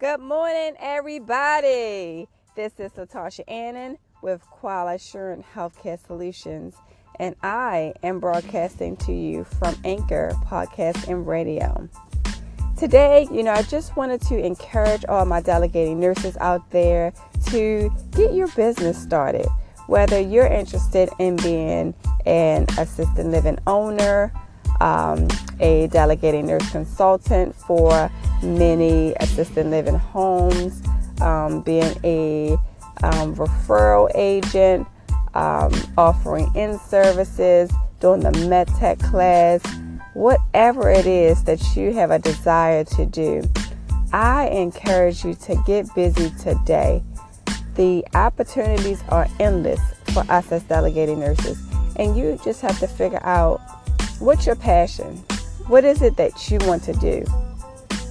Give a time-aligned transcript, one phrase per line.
[0.00, 2.26] Good morning, everybody.
[2.56, 6.74] This is Latasha Annan with Qual Assurance Healthcare Solutions,
[7.20, 11.88] and I am broadcasting to you from Anchor Podcast and Radio.
[12.76, 17.12] Today, you know, I just wanted to encourage all my delegating nurses out there
[17.50, 19.46] to get your business started.
[19.86, 21.94] Whether you're interested in being
[22.26, 24.32] an assisted living owner,
[24.80, 25.28] um,
[25.60, 28.10] a delegating nurse consultant for
[28.44, 30.82] many assisted living homes,
[31.20, 32.52] um, being a
[33.02, 34.86] um, referral agent,
[35.34, 39.62] um, offering in services, doing the MedTech class,
[40.14, 43.42] whatever it is that you have a desire to do.
[44.12, 47.02] I encourage you to get busy today.
[47.74, 49.80] The opportunities are endless
[50.12, 51.60] for us as delegating nurses,
[51.96, 53.60] and you just have to figure out
[54.20, 55.16] what's your passion?
[55.66, 57.24] What is it that you want to do?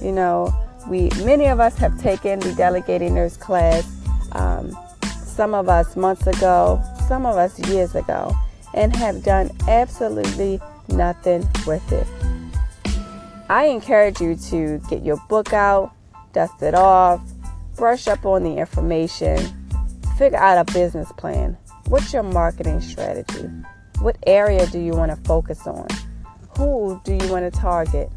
[0.04, 0.54] You know,
[0.86, 3.90] we many of us have taken the delegating nurse class.
[4.32, 4.76] Um,
[5.24, 8.36] some of us months ago, some of us years ago,
[8.74, 12.06] and have done absolutely nothing with it.
[13.48, 15.92] I encourage you to get your book out,
[16.32, 17.20] dust it off,
[17.76, 19.38] brush up on the information,
[20.18, 21.56] figure out a business plan.
[21.86, 23.48] What's your marketing strategy?
[24.00, 25.88] What area do you want to focus on?
[26.58, 28.10] Who do you want to target?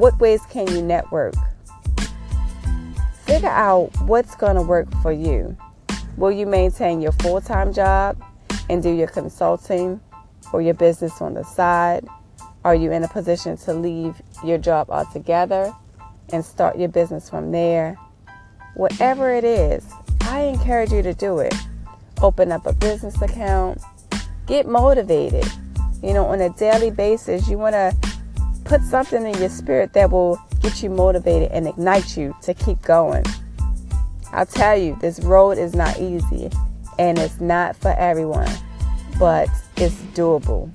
[0.00, 1.34] What ways can you network?
[3.26, 5.54] Figure out what's going to work for you.
[6.16, 8.16] Will you maintain your full time job
[8.70, 10.00] and do your consulting
[10.54, 12.08] or your business on the side?
[12.64, 15.70] Are you in a position to leave your job altogether
[16.32, 17.98] and start your business from there?
[18.76, 19.84] Whatever it is,
[20.22, 21.54] I encourage you to do it.
[22.22, 23.82] Open up a business account,
[24.46, 25.44] get motivated.
[26.02, 28.09] You know, on a daily basis, you want to
[28.64, 32.80] put something in your spirit that will get you motivated and ignite you to keep
[32.82, 33.24] going.
[34.32, 36.50] I'll tell you, this road is not easy
[36.98, 38.50] and it's not for everyone,
[39.18, 40.70] but it's doable.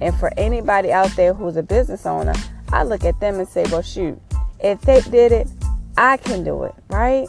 [0.00, 2.34] And for anybody out there who's a business owner,
[2.72, 4.20] I look at them and say, well, shoot,
[4.60, 5.48] if they did it,
[5.96, 7.26] I can do it, right?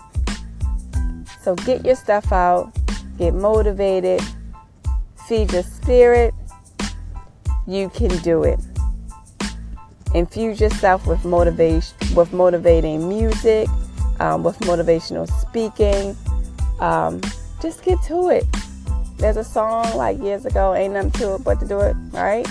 [1.42, 2.76] So get your stuff out,
[3.18, 4.22] get motivated,
[5.28, 6.34] feed your spirit.
[7.66, 8.60] You can do it.
[10.14, 13.68] Infuse yourself with motivation, with motivating music,
[14.20, 16.16] um, with motivational speaking.
[16.80, 17.22] Um,
[17.62, 18.46] just get to it.
[19.18, 22.48] There's a song like years ago, ain't nothing to it but to do it, right?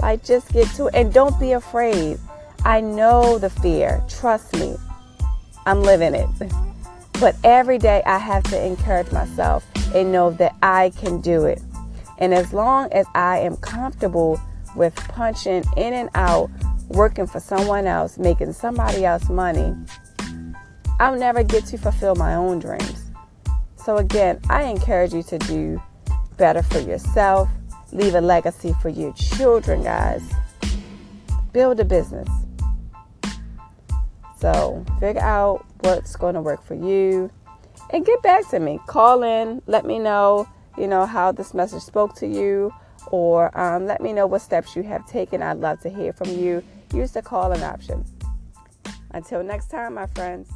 [0.00, 2.18] Like just get to it and don't be afraid.
[2.64, 4.02] I know the fear.
[4.08, 4.76] Trust me.
[5.66, 6.28] I'm living it.
[7.20, 11.62] But every day I have to encourage myself and know that I can do it.
[12.18, 14.40] And as long as I am comfortable
[14.76, 16.50] with punching in and out,
[16.88, 19.74] working for someone else, making somebody else money,
[21.00, 23.10] I'll never get to fulfill my own dreams.
[23.76, 25.82] So, again, I encourage you to do
[26.36, 27.48] better for yourself,
[27.92, 30.22] leave a legacy for your children, guys.
[31.52, 32.28] Build a business.
[34.38, 37.30] So, figure out what's going to work for you
[37.90, 38.80] and get back to me.
[38.86, 42.72] Call in, let me know, you know, how this message spoke to you
[43.10, 45.42] or um, let me know what steps you have taken.
[45.42, 46.62] I'd love to hear from you.
[46.92, 48.04] Use the call in option.
[49.10, 50.50] Until next time, my friends.